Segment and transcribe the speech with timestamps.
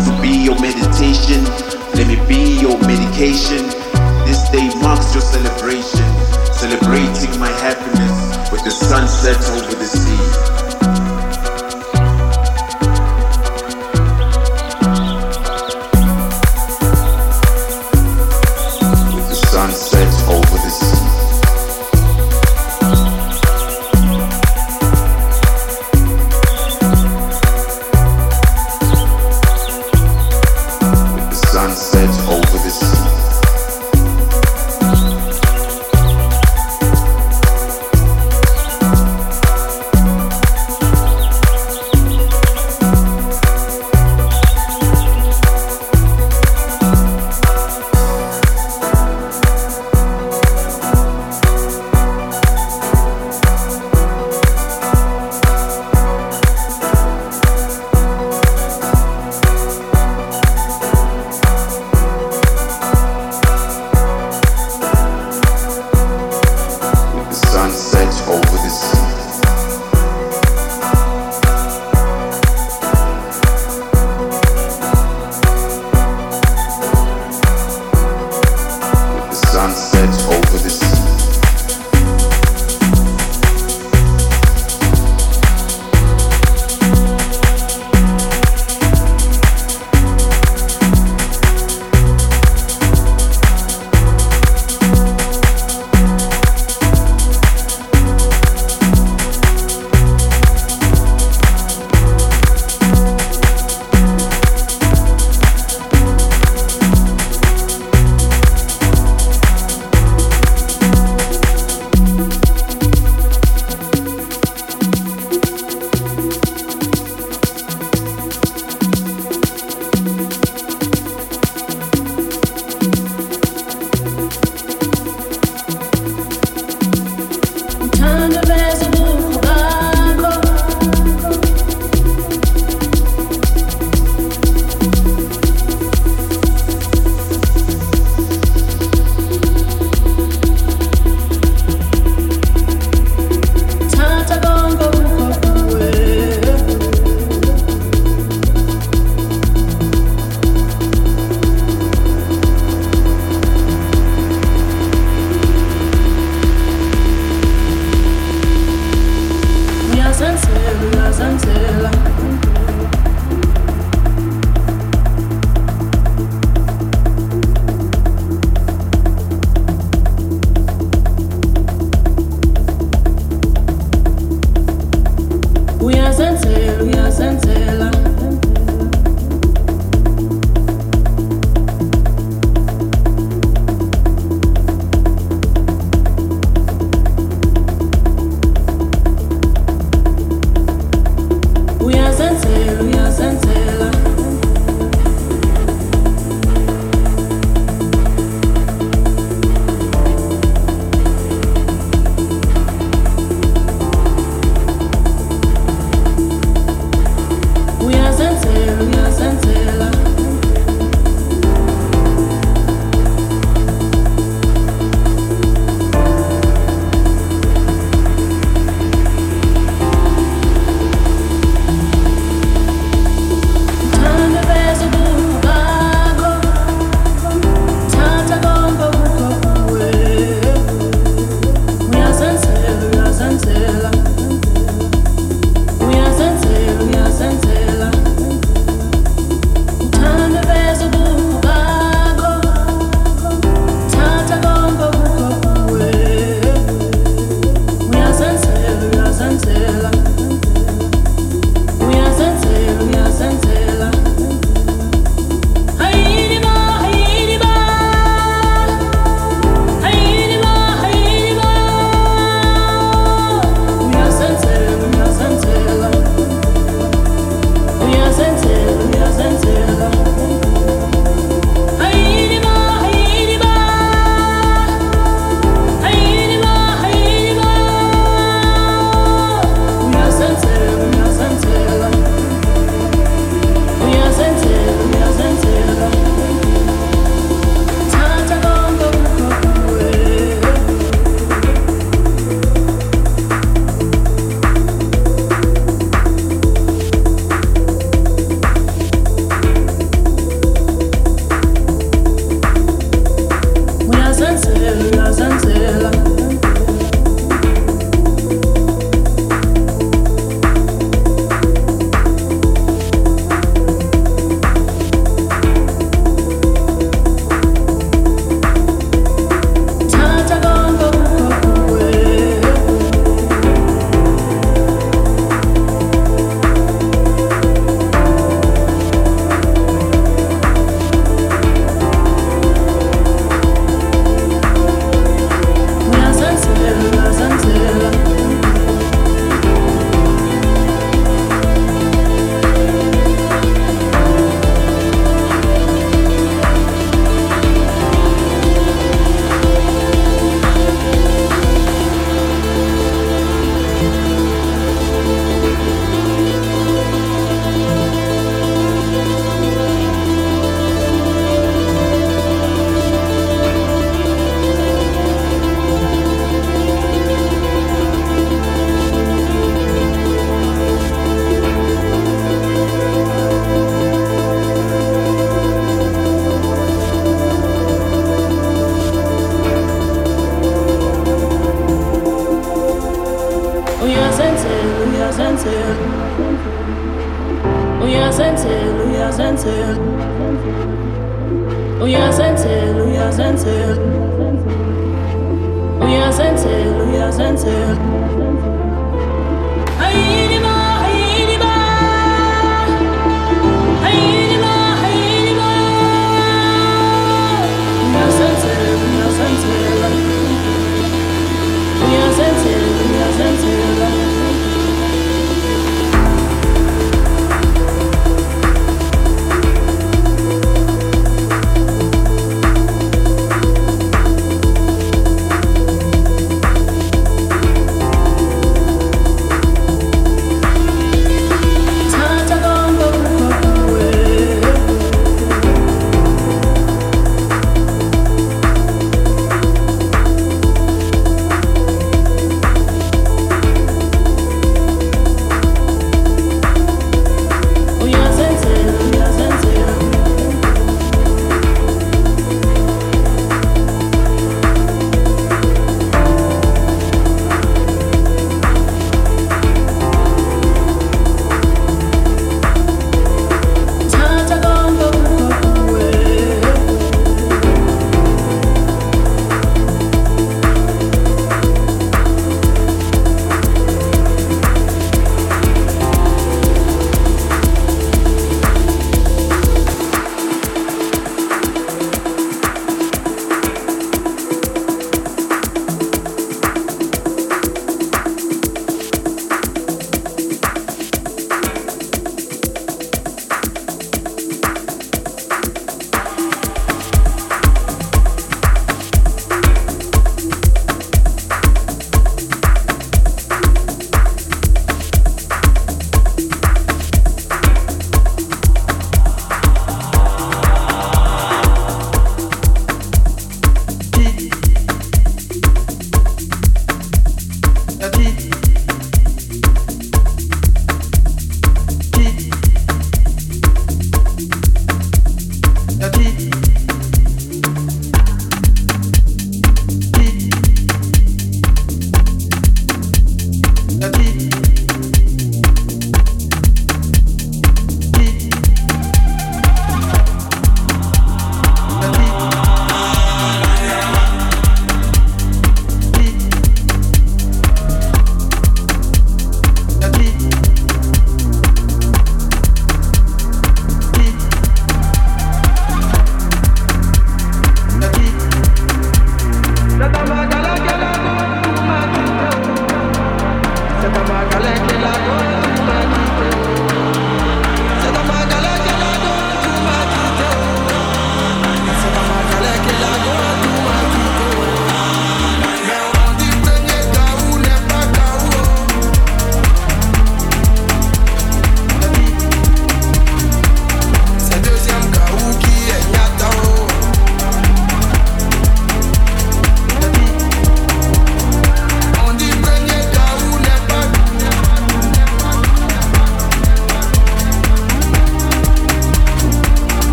[0.00, 1.44] me be your meditation.
[1.94, 3.62] Let me be your medication.
[4.26, 6.06] This day marks your celebration,
[6.54, 10.63] celebrating my happiness with the sunset over the sea.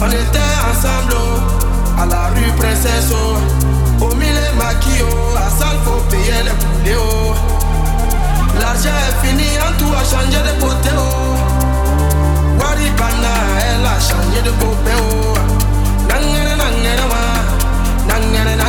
[0.00, 3.12] on était ensemble oh, à la rue Princesse.
[3.12, 6.96] Oh, au milieu maquillot, oh, à salle faut payer les poulets.
[6.98, 7.34] Oh.
[8.58, 10.90] L'argent est fini, en tout a changé de côté.
[10.96, 11.36] Oh.
[12.58, 13.34] Waribana,
[13.66, 14.98] elle a changé de copain.
[14.98, 15.38] Oh.
[16.08, 18.59] Nangana, nangana, nangana.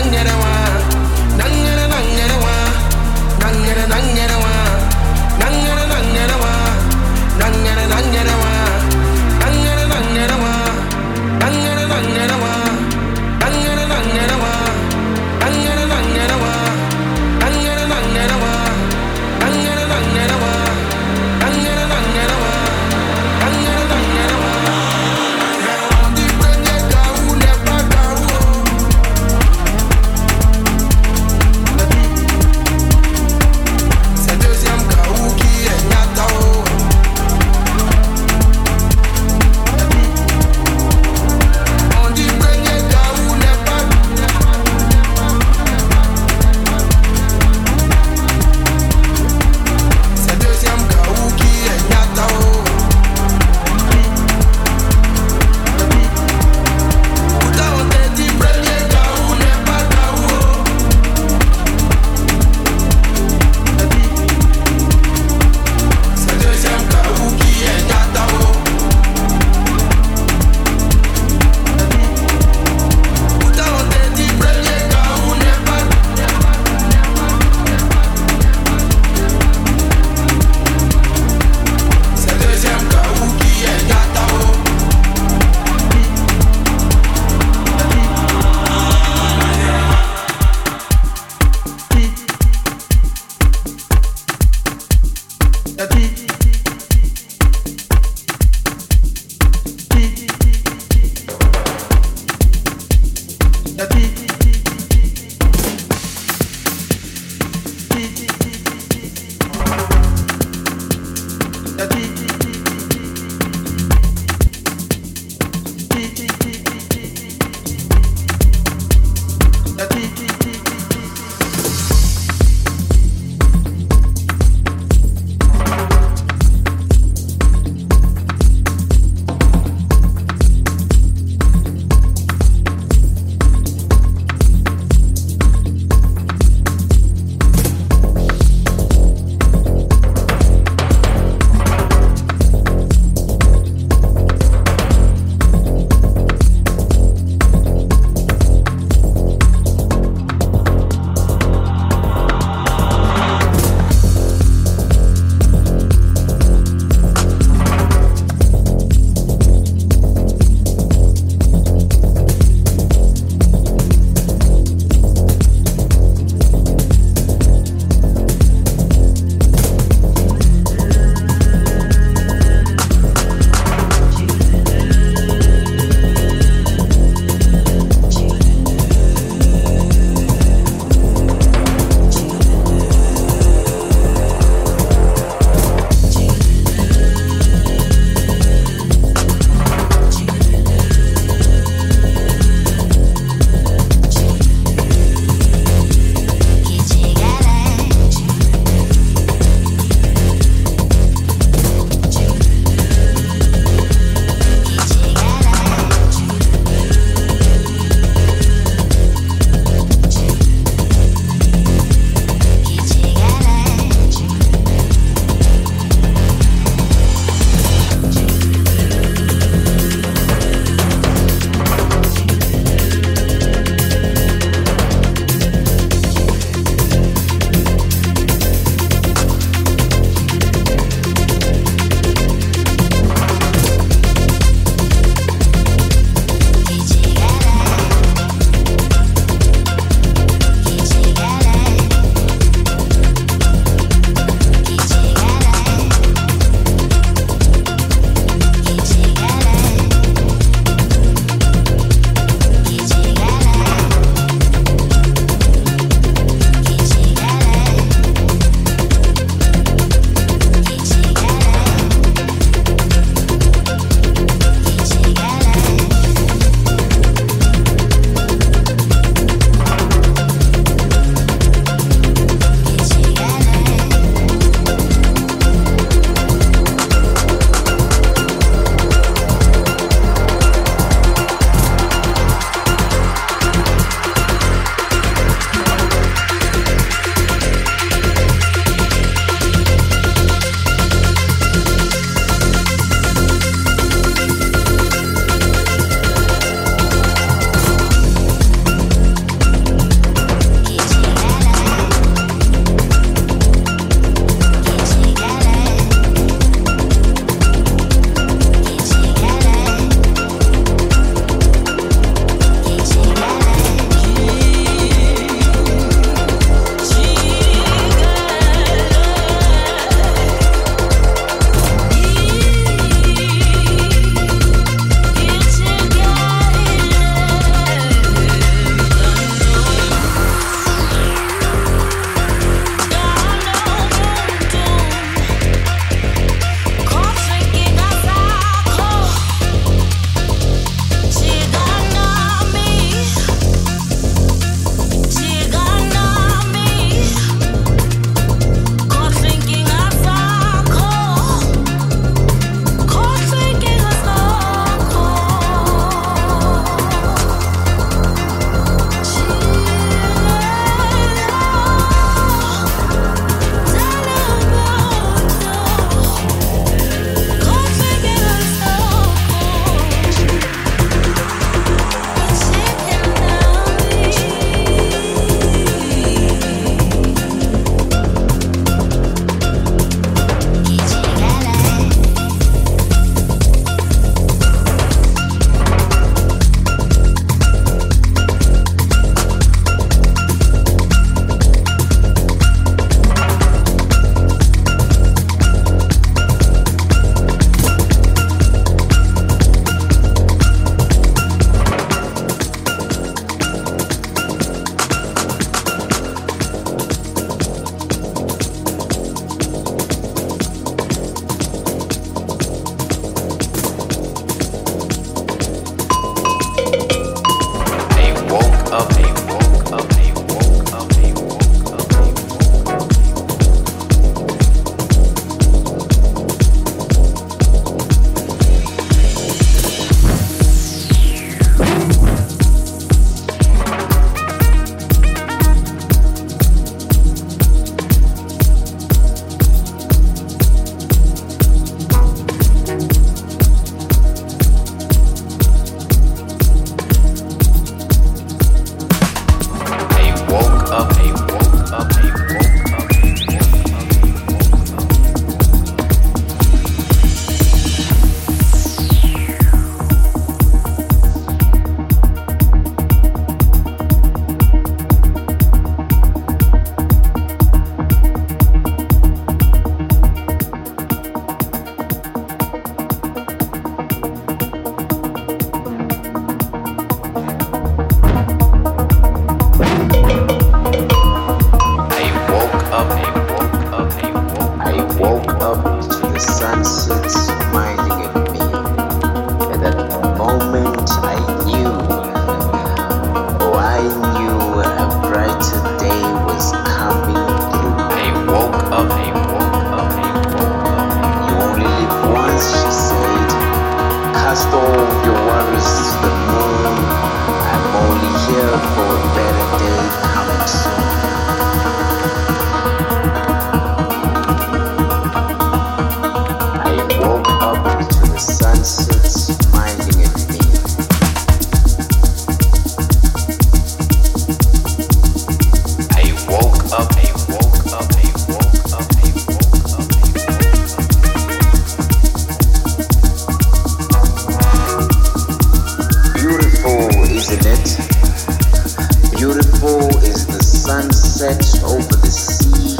[541.22, 542.76] Sunset over the sea.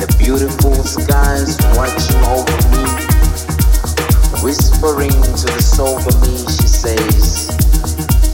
[0.00, 2.82] The beautiful skies watching over me.
[4.42, 7.46] Whispering to the soul of me, she says,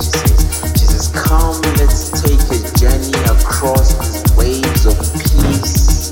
[0.00, 6.10] she says, she says, come, let's take a journey across these waves of peace.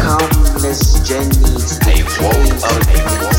[0.00, 3.31] Come, let's journey to the caves of peace.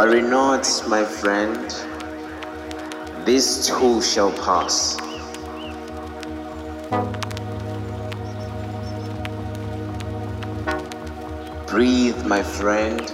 [0.00, 1.60] Worry not, my friend,
[3.26, 4.96] this too shall pass.
[11.66, 13.12] Breathe, my friend.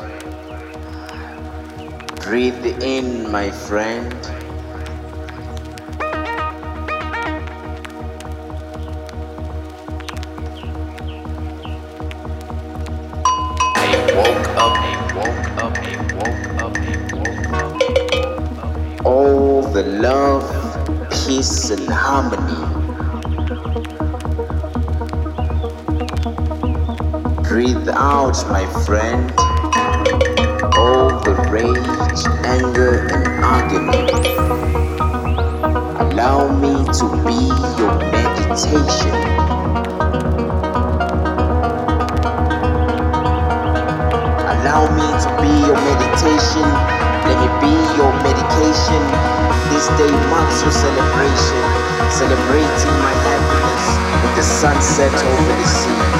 [2.22, 4.36] Breathe in, my friend.
[28.49, 29.33] My friend.
[30.77, 34.07] All the rage, anger, and agony.
[35.99, 37.41] Allow me to be
[37.79, 39.17] your meditation.
[44.53, 46.67] Allow me to be your meditation.
[47.27, 49.03] Let me be your medication.
[49.71, 51.63] This day marks your celebration.
[52.11, 53.85] Celebrating my happiness
[54.23, 56.16] with the sunset over the sea.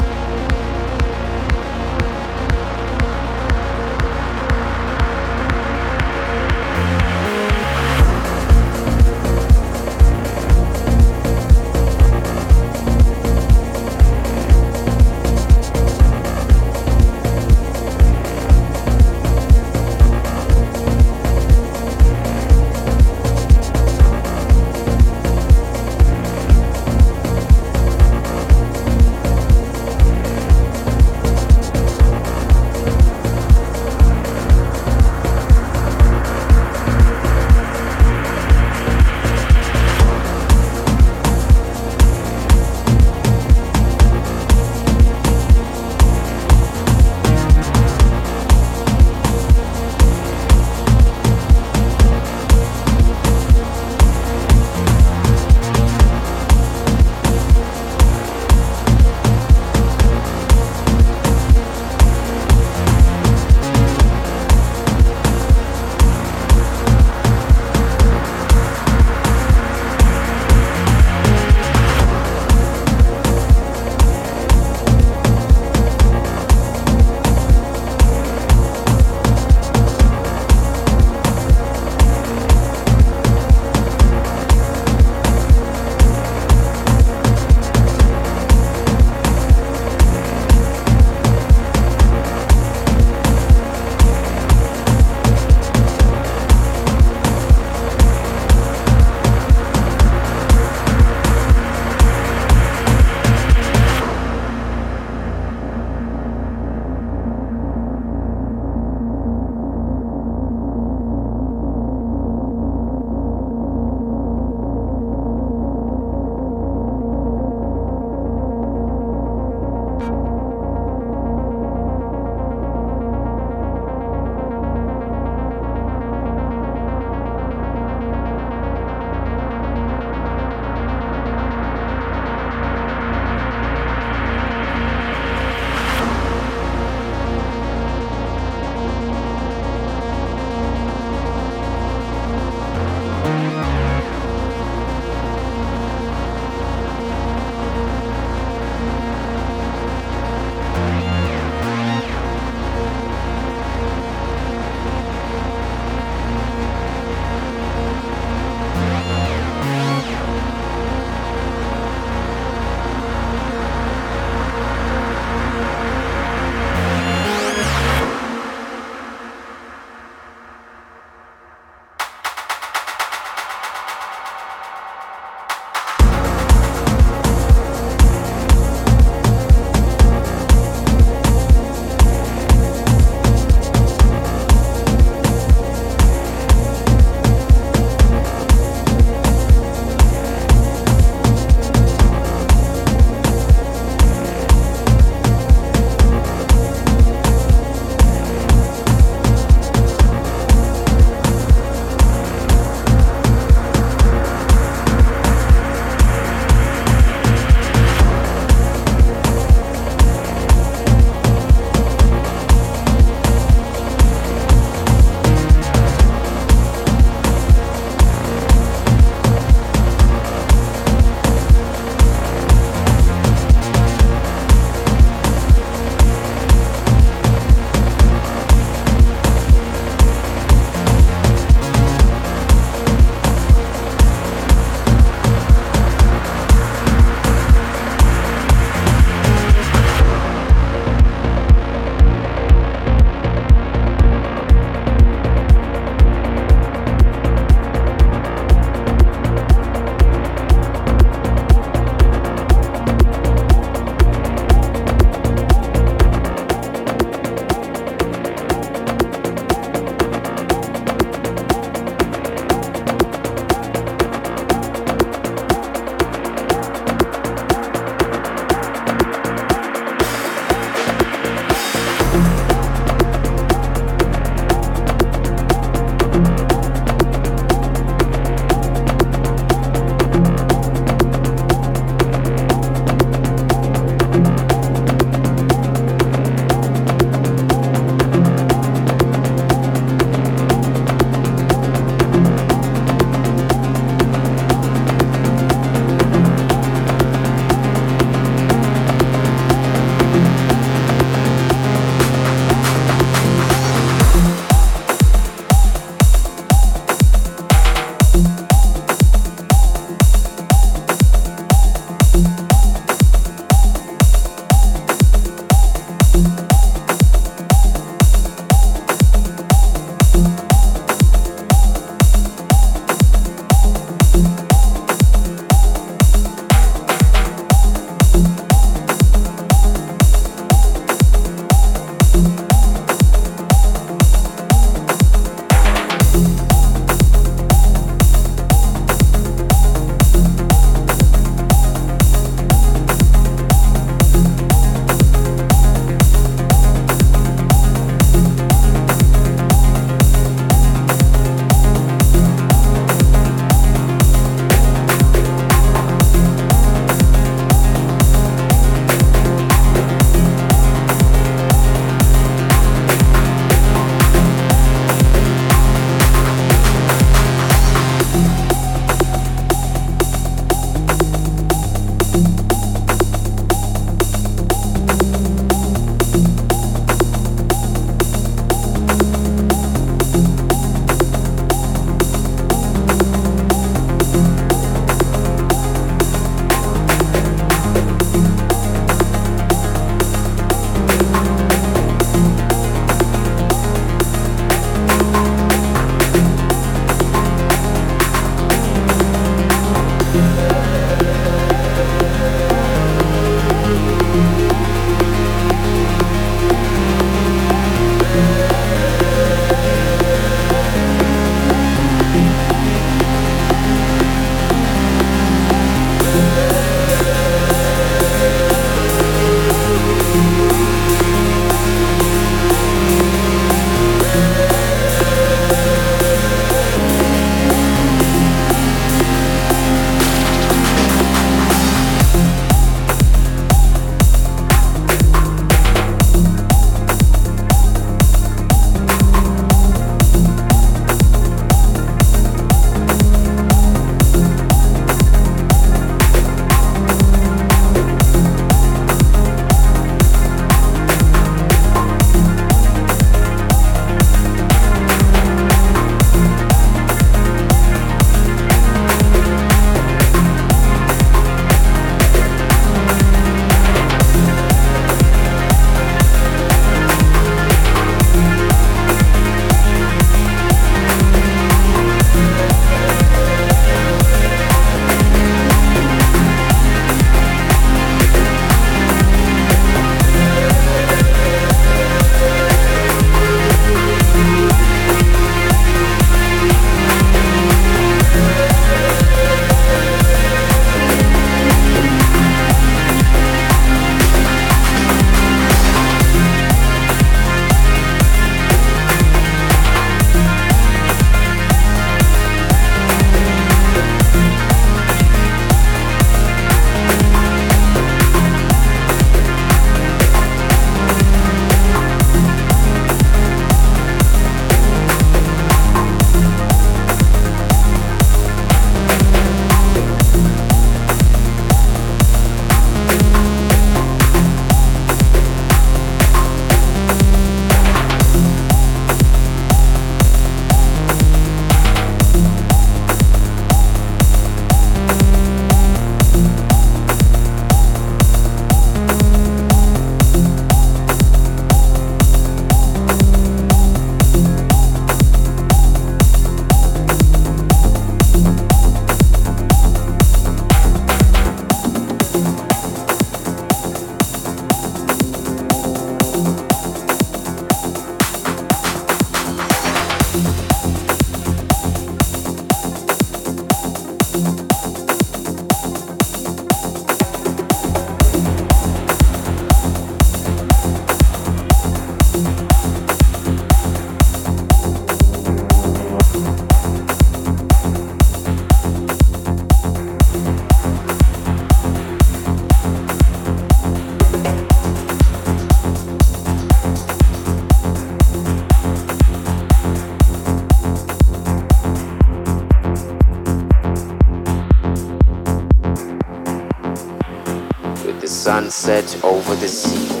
[598.21, 600.00] Sunset over the sea.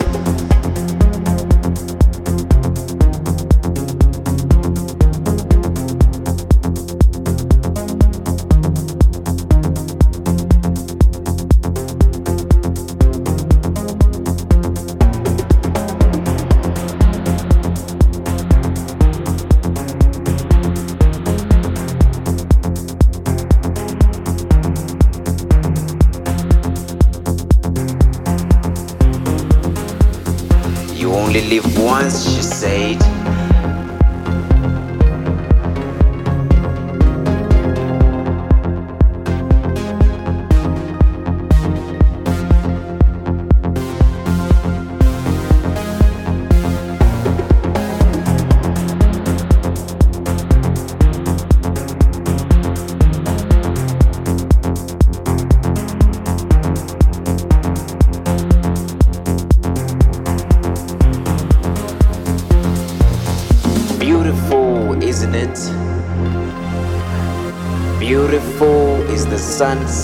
[32.01, 33.10] Once, she said.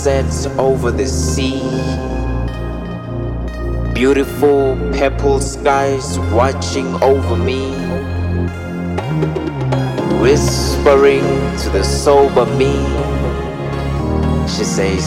[0.08, 1.60] Sunset over the sea.
[3.92, 7.72] Beautiful purple skies watching over me.
[10.22, 11.28] Whispering
[11.58, 12.72] to the sober me.
[14.48, 15.04] She says,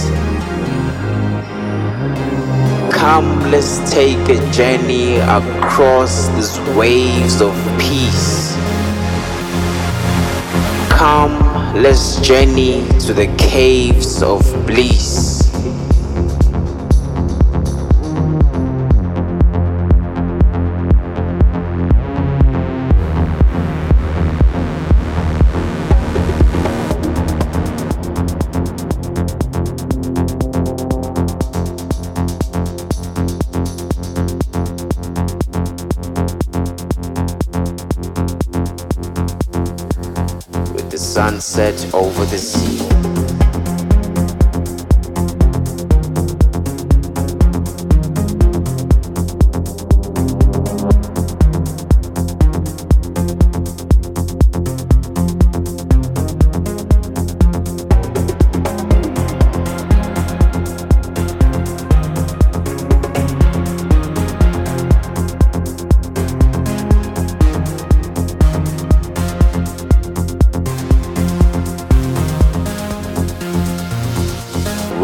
[2.93, 8.55] Come, let's take a journey across these waves of peace.
[10.91, 15.50] Come, let's journey to the caves of bliss.
[41.93, 42.80] Over the sea.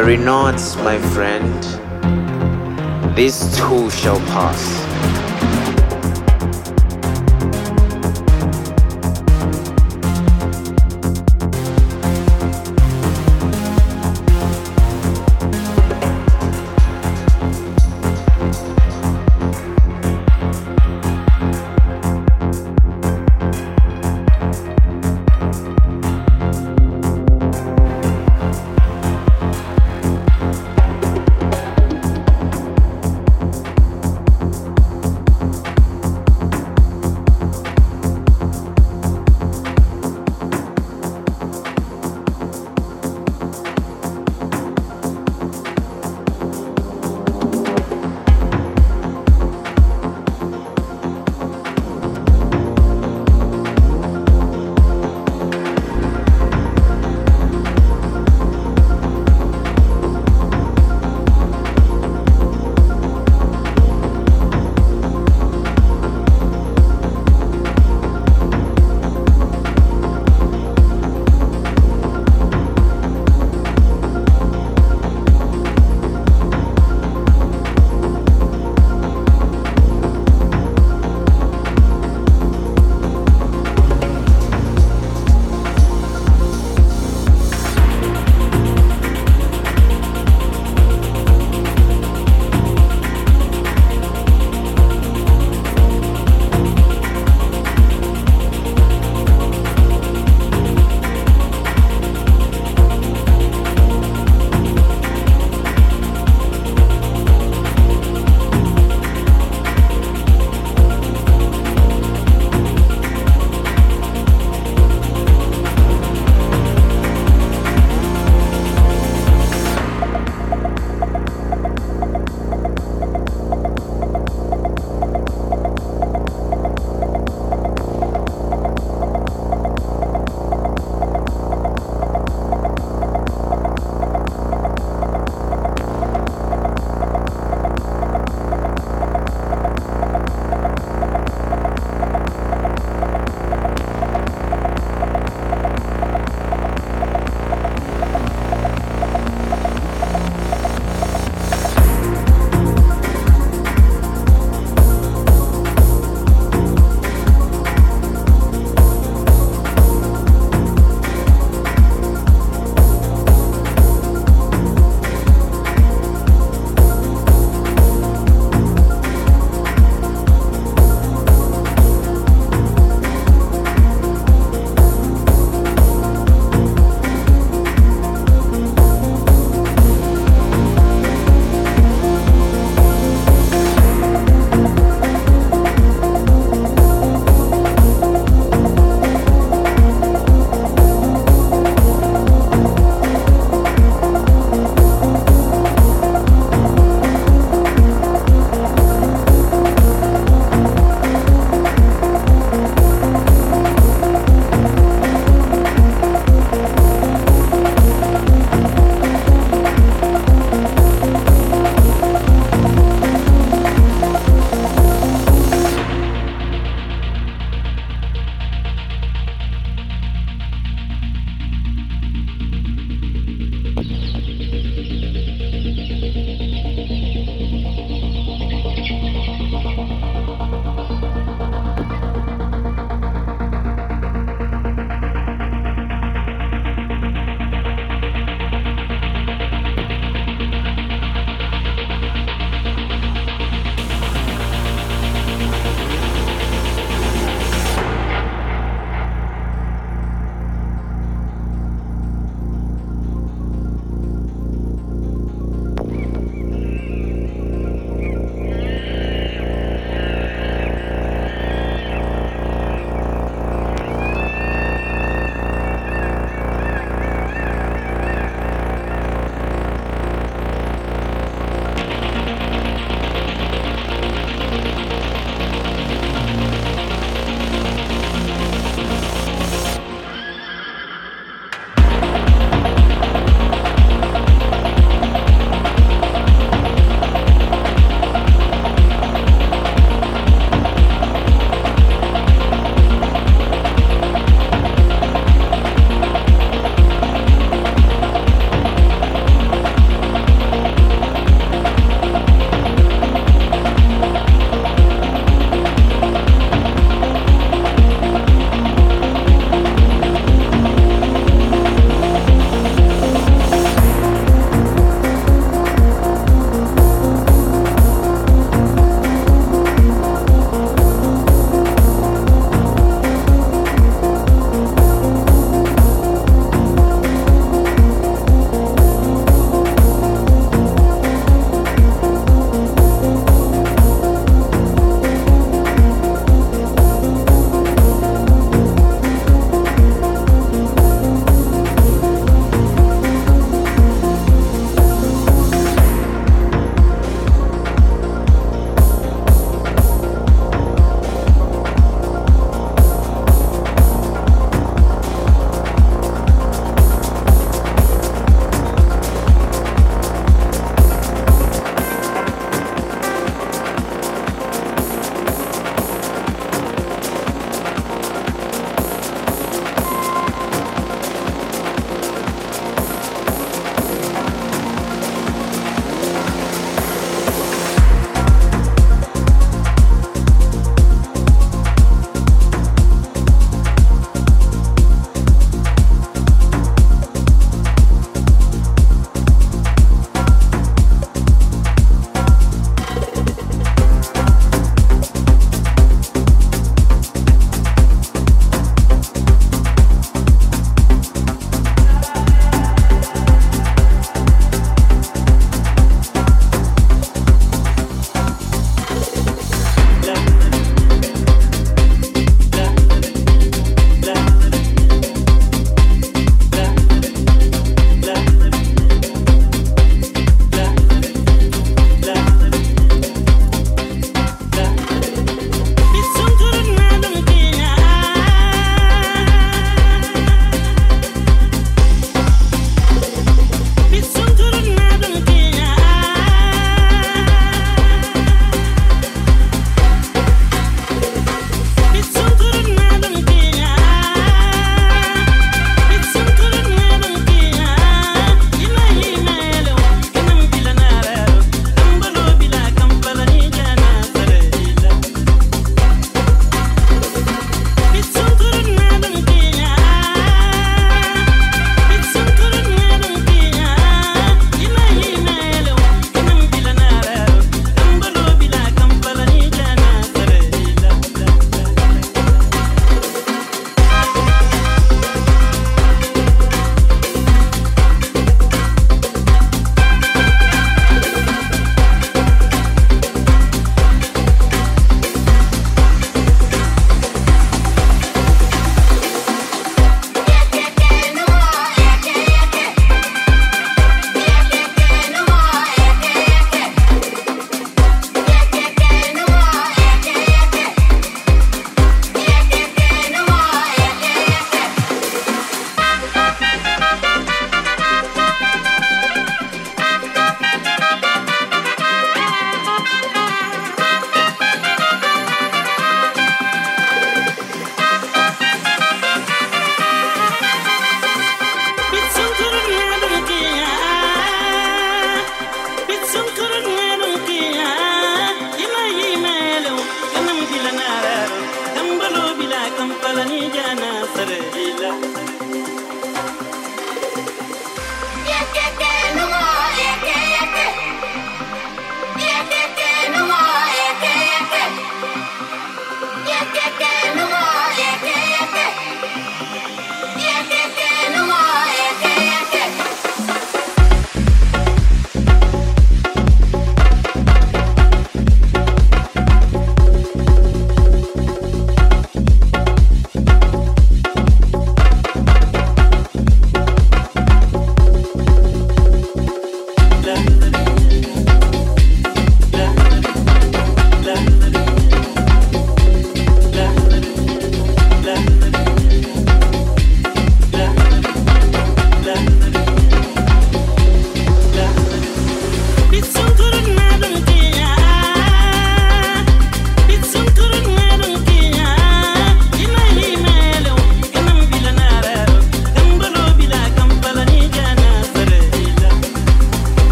[0.00, 1.60] Worry not, my friend,
[3.16, 4.87] this too shall pass.